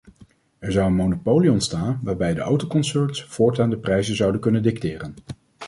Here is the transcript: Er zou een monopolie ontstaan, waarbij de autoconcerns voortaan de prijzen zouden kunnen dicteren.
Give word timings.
Er 0.59 0.71
zou 0.71 0.87
een 0.87 0.95
monopolie 0.95 1.51
ontstaan, 1.51 1.99
waarbij 2.03 2.33
de 2.33 2.41
autoconcerns 2.41 3.23
voortaan 3.23 3.69
de 3.69 3.77
prijzen 3.77 4.15
zouden 4.15 4.41
kunnen 4.41 4.63
dicteren. 4.63 5.13